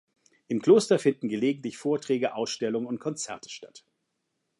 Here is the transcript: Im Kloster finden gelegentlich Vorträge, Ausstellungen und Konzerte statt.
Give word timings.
Im 0.47 0.63
Kloster 0.63 0.97
finden 0.97 1.29
gelegentlich 1.29 1.77
Vorträge, 1.77 2.33
Ausstellungen 2.33 2.87
und 2.87 2.97
Konzerte 2.97 3.51
statt. 3.51 3.85